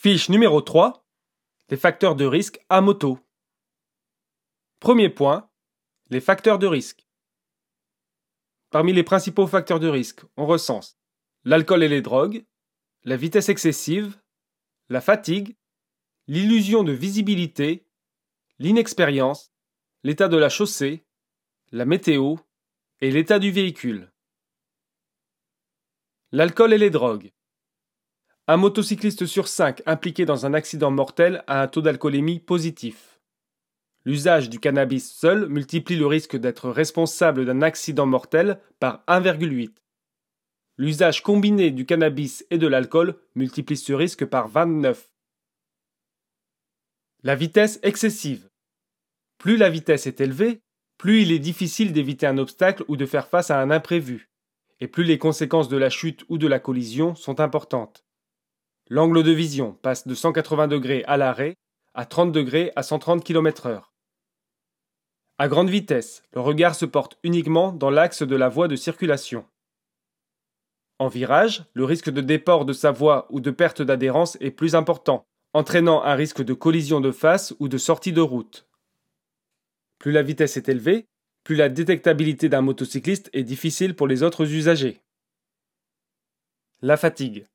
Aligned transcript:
Fiche 0.00 0.28
numéro 0.28 0.60
3. 0.60 1.04
Les 1.70 1.76
facteurs 1.76 2.14
de 2.14 2.24
risque 2.24 2.64
à 2.68 2.80
moto. 2.80 3.18
Premier 4.78 5.08
point. 5.08 5.50
Les 6.10 6.20
facteurs 6.20 6.60
de 6.60 6.68
risque. 6.68 7.08
Parmi 8.70 8.92
les 8.92 9.02
principaux 9.02 9.48
facteurs 9.48 9.80
de 9.80 9.88
risque, 9.88 10.20
on 10.36 10.46
recense 10.46 11.00
l'alcool 11.42 11.82
et 11.82 11.88
les 11.88 12.00
drogues, 12.00 12.46
la 13.02 13.16
vitesse 13.16 13.48
excessive, 13.48 14.22
la 14.88 15.00
fatigue, 15.00 15.56
l'illusion 16.28 16.84
de 16.84 16.92
visibilité, 16.92 17.84
l'inexpérience, 18.60 19.52
l'état 20.04 20.28
de 20.28 20.36
la 20.36 20.48
chaussée, 20.48 21.08
la 21.72 21.86
météo 21.86 22.36
et 23.00 23.10
l'état 23.10 23.40
du 23.40 23.50
véhicule. 23.50 24.12
L'alcool 26.30 26.72
et 26.72 26.78
les 26.78 26.90
drogues. 26.90 27.32
Un 28.50 28.56
motocycliste 28.56 29.26
sur 29.26 29.46
cinq 29.46 29.82
impliqué 29.84 30.24
dans 30.24 30.46
un 30.46 30.54
accident 30.54 30.90
mortel 30.90 31.44
a 31.48 31.60
un 31.60 31.68
taux 31.68 31.82
d'alcoolémie 31.82 32.40
positif. 32.40 33.20
L'usage 34.06 34.48
du 34.48 34.58
cannabis 34.58 35.12
seul 35.12 35.50
multiplie 35.50 35.96
le 35.96 36.06
risque 36.06 36.34
d'être 36.34 36.70
responsable 36.70 37.44
d'un 37.44 37.60
accident 37.60 38.06
mortel 38.06 38.58
par 38.80 39.04
1,8. 39.06 39.74
L'usage 40.78 41.22
combiné 41.22 41.70
du 41.70 41.84
cannabis 41.84 42.46
et 42.50 42.56
de 42.56 42.66
l'alcool 42.66 43.20
multiplie 43.34 43.76
ce 43.76 43.92
risque 43.92 44.24
par 44.24 44.48
29. 44.48 45.10
La 47.22 47.34
vitesse 47.34 47.78
excessive. 47.82 48.48
Plus 49.36 49.58
la 49.58 49.68
vitesse 49.68 50.06
est 50.06 50.22
élevée, 50.22 50.62
plus 50.96 51.20
il 51.20 51.32
est 51.32 51.38
difficile 51.38 51.92
d'éviter 51.92 52.26
un 52.26 52.38
obstacle 52.38 52.82
ou 52.88 52.96
de 52.96 53.04
faire 53.04 53.28
face 53.28 53.50
à 53.50 53.60
un 53.60 53.70
imprévu 53.70 54.30
et 54.80 54.88
plus 54.88 55.04
les 55.04 55.18
conséquences 55.18 55.68
de 55.68 55.76
la 55.76 55.90
chute 55.90 56.24
ou 56.30 56.38
de 56.38 56.46
la 56.46 56.60
collision 56.60 57.14
sont 57.14 57.40
importantes. 57.40 58.07
L'angle 58.90 59.22
de 59.22 59.32
vision 59.32 59.72
passe 59.82 60.06
de 60.06 60.14
180 60.14 60.66
degrés 60.68 61.04
à 61.06 61.16
l'arrêt 61.16 61.56
à 61.92 62.06
30 62.06 62.32
degrés 62.32 62.72
à 62.74 62.82
130 62.82 63.22
km/h. 63.22 63.82
À 65.36 65.48
grande 65.48 65.68
vitesse, 65.68 66.22
le 66.32 66.40
regard 66.40 66.74
se 66.74 66.86
porte 66.86 67.18
uniquement 67.22 67.72
dans 67.72 67.90
l'axe 67.90 68.22
de 68.22 68.36
la 68.36 68.48
voie 68.48 68.66
de 68.66 68.76
circulation. 68.76 69.44
En 70.98 71.08
virage, 71.08 71.64
le 71.74 71.84
risque 71.84 72.10
de 72.10 72.20
déport 72.20 72.64
de 72.64 72.72
sa 72.72 72.90
voie 72.90 73.26
ou 73.30 73.40
de 73.40 73.50
perte 73.50 73.82
d'adhérence 73.82 74.36
est 74.40 74.50
plus 74.50 74.74
important, 74.74 75.24
entraînant 75.52 76.02
un 76.02 76.14
risque 76.14 76.42
de 76.42 76.54
collision 76.54 77.00
de 77.00 77.12
face 77.12 77.54
ou 77.60 77.68
de 77.68 77.78
sortie 77.78 78.12
de 78.12 78.20
route. 78.20 78.66
Plus 79.98 80.12
la 80.12 80.22
vitesse 80.22 80.56
est 80.56 80.68
élevée, 80.68 81.06
plus 81.44 81.56
la 81.56 81.68
détectabilité 81.68 82.48
d'un 82.48 82.62
motocycliste 82.62 83.28
est 83.32 83.44
difficile 83.44 83.94
pour 83.94 84.08
les 84.08 84.22
autres 84.22 84.52
usagers. 84.52 85.00
La 86.80 86.96
fatigue. 86.96 87.46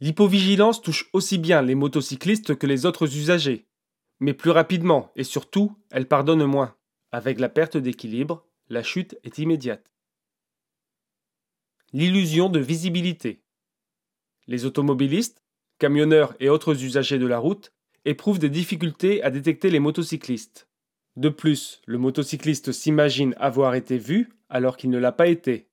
L'hypovigilance 0.00 0.80
touche 0.80 1.08
aussi 1.12 1.38
bien 1.38 1.60
les 1.60 1.74
motocyclistes 1.74 2.56
que 2.56 2.66
les 2.66 2.86
autres 2.86 3.16
usagers, 3.16 3.66
mais 4.20 4.34
plus 4.34 4.50
rapidement 4.50 5.10
et 5.16 5.24
surtout, 5.24 5.76
elle 5.90 6.06
pardonne 6.06 6.44
moins. 6.44 6.76
Avec 7.10 7.40
la 7.40 7.48
perte 7.48 7.76
d'équilibre, 7.76 8.46
la 8.68 8.82
chute 8.82 9.18
est 9.24 9.38
immédiate. 9.38 9.90
L'illusion 11.92 12.48
de 12.48 12.60
visibilité. 12.60 13.42
Les 14.46 14.66
automobilistes, 14.66 15.42
camionneurs 15.78 16.34
et 16.38 16.48
autres 16.48 16.84
usagers 16.84 17.18
de 17.18 17.26
la 17.26 17.38
route 17.38 17.72
éprouvent 18.04 18.38
des 18.38 18.50
difficultés 18.50 19.22
à 19.22 19.30
détecter 19.30 19.70
les 19.70 19.80
motocyclistes. 19.80 20.68
De 21.16 21.28
plus, 21.28 21.82
le 21.86 21.98
motocycliste 21.98 22.72
s'imagine 22.72 23.34
avoir 23.38 23.74
été 23.74 23.98
vu 23.98 24.30
alors 24.48 24.76
qu'il 24.76 24.90
ne 24.90 24.98
l'a 24.98 25.12
pas 25.12 25.26
été. 25.26 25.68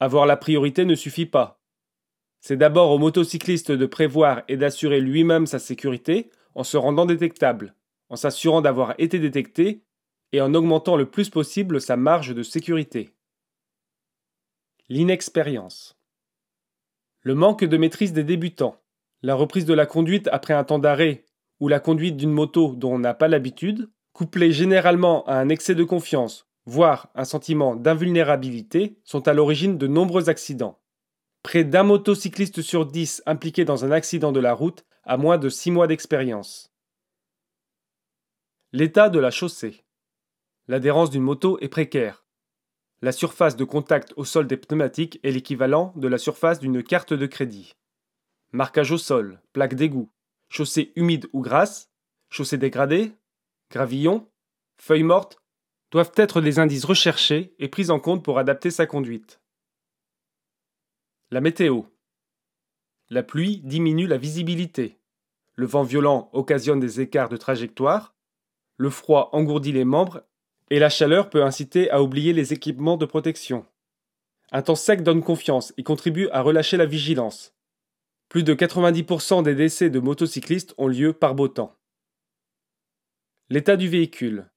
Avoir 0.00 0.26
la 0.26 0.36
priorité 0.36 0.84
ne 0.84 0.94
suffit 0.94 1.26
pas. 1.26 1.61
C'est 2.42 2.56
d'abord 2.56 2.90
au 2.90 2.98
motocycliste 2.98 3.70
de 3.70 3.86
prévoir 3.86 4.42
et 4.48 4.56
d'assurer 4.56 5.00
lui-même 5.00 5.46
sa 5.46 5.60
sécurité 5.60 6.28
en 6.56 6.64
se 6.64 6.76
rendant 6.76 7.06
détectable, 7.06 7.76
en 8.08 8.16
s'assurant 8.16 8.60
d'avoir 8.60 8.96
été 8.98 9.20
détecté 9.20 9.84
et 10.32 10.40
en 10.40 10.52
augmentant 10.52 10.96
le 10.96 11.08
plus 11.08 11.30
possible 11.30 11.80
sa 11.80 11.96
marge 11.96 12.34
de 12.34 12.42
sécurité. 12.42 13.10
L'inexpérience. 14.88 15.96
Le 17.20 17.36
manque 17.36 17.64
de 17.64 17.76
maîtrise 17.76 18.12
des 18.12 18.24
débutants, 18.24 18.82
la 19.22 19.36
reprise 19.36 19.64
de 19.64 19.74
la 19.74 19.86
conduite 19.86 20.28
après 20.32 20.52
un 20.52 20.64
temps 20.64 20.80
d'arrêt 20.80 21.24
ou 21.60 21.68
la 21.68 21.78
conduite 21.78 22.16
d'une 22.16 22.32
moto 22.32 22.74
dont 22.74 22.94
on 22.94 22.98
n'a 22.98 23.14
pas 23.14 23.28
l'habitude 23.28 23.88
couplés 24.12 24.50
généralement 24.50 25.24
à 25.26 25.36
un 25.36 25.48
excès 25.48 25.76
de 25.76 25.84
confiance, 25.84 26.48
voire 26.66 27.12
un 27.14 27.24
sentiment 27.24 27.76
d'invulnérabilité, 27.76 28.98
sont 29.04 29.28
à 29.28 29.32
l'origine 29.32 29.78
de 29.78 29.86
nombreux 29.86 30.28
accidents. 30.28 30.81
Près 31.42 31.64
d'un 31.64 31.82
motocycliste 31.82 32.62
sur 32.62 32.86
dix 32.86 33.20
impliqué 33.26 33.64
dans 33.64 33.84
un 33.84 33.90
accident 33.90 34.30
de 34.30 34.38
la 34.38 34.54
route 34.54 34.84
a 35.02 35.16
moins 35.16 35.38
de 35.38 35.48
six 35.48 35.72
mois 35.72 35.88
d'expérience. 35.88 36.72
L'état 38.72 39.08
de 39.08 39.18
la 39.18 39.32
chaussée. 39.32 39.84
L'adhérence 40.68 41.10
d'une 41.10 41.22
moto 41.22 41.58
est 41.60 41.68
précaire. 41.68 42.24
La 43.02 43.10
surface 43.10 43.56
de 43.56 43.64
contact 43.64 44.14
au 44.16 44.24
sol 44.24 44.46
des 44.46 44.56
pneumatiques 44.56 45.18
est 45.24 45.32
l'équivalent 45.32 45.92
de 45.96 46.06
la 46.06 46.18
surface 46.18 46.60
d'une 46.60 46.84
carte 46.84 47.12
de 47.12 47.26
crédit. 47.26 47.74
Marquage 48.52 48.92
au 48.92 48.98
sol, 48.98 49.42
plaque 49.52 49.74
d'égout, 49.74 50.12
chaussée 50.48 50.92
humide 50.94 51.28
ou 51.32 51.42
grasse, 51.42 51.90
chaussée 52.30 52.58
dégradée, 52.58 53.12
gravillon, 53.68 54.30
feuilles 54.76 55.02
mortes, 55.02 55.38
doivent 55.90 56.12
être 56.14 56.40
des 56.40 56.60
indices 56.60 56.84
recherchés 56.84 57.54
et 57.58 57.68
pris 57.68 57.90
en 57.90 57.98
compte 57.98 58.24
pour 58.24 58.38
adapter 58.38 58.70
sa 58.70 58.86
conduite. 58.86 59.41
La 61.32 61.40
météo. 61.40 61.84
La 63.08 63.22
pluie 63.22 63.62
diminue 63.64 64.06
la 64.06 64.18
visibilité. 64.18 64.98
Le 65.54 65.64
vent 65.64 65.82
violent 65.82 66.28
occasionne 66.34 66.78
des 66.78 67.00
écarts 67.00 67.30
de 67.30 67.38
trajectoire. 67.38 68.14
Le 68.76 68.90
froid 68.90 69.30
engourdit 69.32 69.72
les 69.72 69.86
membres 69.86 70.24
et 70.68 70.78
la 70.78 70.90
chaleur 70.90 71.30
peut 71.30 71.42
inciter 71.42 71.90
à 71.90 72.02
oublier 72.02 72.34
les 72.34 72.52
équipements 72.52 72.98
de 72.98 73.06
protection. 73.06 73.64
Un 74.50 74.60
temps 74.60 74.74
sec 74.74 75.02
donne 75.02 75.22
confiance 75.22 75.72
et 75.78 75.82
contribue 75.82 76.28
à 76.32 76.42
relâcher 76.42 76.76
la 76.76 76.84
vigilance. 76.84 77.54
Plus 78.28 78.42
de 78.42 78.52
90% 78.52 79.42
des 79.42 79.54
décès 79.54 79.88
de 79.88 80.00
motocyclistes 80.00 80.74
ont 80.76 80.86
lieu 80.86 81.14
par 81.14 81.34
beau 81.34 81.48
temps. 81.48 81.78
L'état 83.48 83.78
du 83.78 83.88
véhicule. 83.88 84.50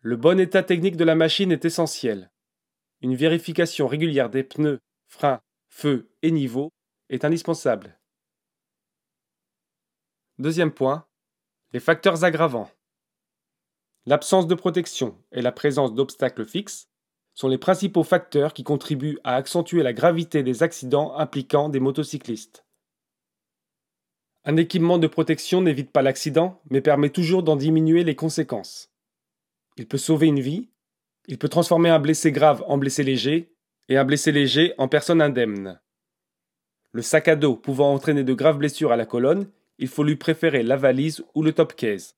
Le 0.00 0.16
bon 0.16 0.40
état 0.40 0.62
technique 0.62 0.96
de 0.96 1.04
la 1.04 1.14
machine 1.14 1.52
est 1.52 1.66
essentiel. 1.66 2.30
Une 3.02 3.16
vérification 3.16 3.86
régulière 3.86 4.30
des 4.30 4.44
pneus, 4.44 4.80
freins, 5.08 5.42
feux 5.74 6.08
et 6.22 6.30
niveaux 6.30 6.72
est 7.08 7.24
indispensable. 7.24 7.98
Deuxième 10.38 10.70
point, 10.70 11.04
les 11.72 11.80
facteurs 11.80 12.22
aggravants. 12.22 12.70
L'absence 14.06 14.46
de 14.46 14.54
protection 14.54 15.20
et 15.32 15.42
la 15.42 15.50
présence 15.50 15.92
d'obstacles 15.92 16.46
fixes 16.46 16.86
sont 17.34 17.48
les 17.48 17.58
principaux 17.58 18.04
facteurs 18.04 18.54
qui 18.54 18.62
contribuent 18.62 19.18
à 19.24 19.34
accentuer 19.34 19.82
la 19.82 19.92
gravité 19.92 20.44
des 20.44 20.62
accidents 20.62 21.16
impliquant 21.16 21.68
des 21.68 21.80
motocyclistes. 21.80 22.64
Un 24.44 24.56
équipement 24.56 24.98
de 24.98 25.08
protection 25.08 25.60
n'évite 25.60 25.90
pas 25.90 26.02
l'accident, 26.02 26.62
mais 26.70 26.82
permet 26.82 27.10
toujours 27.10 27.42
d'en 27.42 27.56
diminuer 27.56 28.04
les 28.04 28.14
conséquences. 28.14 28.92
Il 29.76 29.88
peut 29.88 29.98
sauver 29.98 30.28
une 30.28 30.40
vie, 30.40 30.70
il 31.26 31.36
peut 31.36 31.48
transformer 31.48 31.90
un 31.90 31.98
blessé 31.98 32.30
grave 32.30 32.62
en 32.68 32.78
blessé 32.78 33.02
léger, 33.02 33.53
et 33.88 33.96
un 33.96 34.04
blessé 34.04 34.32
léger 34.32 34.74
en 34.78 34.88
personne 34.88 35.20
indemne. 35.20 35.80
Le 36.92 37.02
sac 37.02 37.28
à 37.28 37.36
dos 37.36 37.56
pouvant 37.56 37.92
entraîner 37.92 38.24
de 38.24 38.34
graves 38.34 38.58
blessures 38.58 38.92
à 38.92 38.96
la 38.96 39.06
colonne, 39.06 39.50
il 39.78 39.88
faut 39.88 40.04
lui 40.04 40.16
préférer 40.16 40.62
la 40.62 40.76
valise 40.76 41.24
ou 41.34 41.42
le 41.42 41.52
top 41.52 41.74
case. 41.74 42.16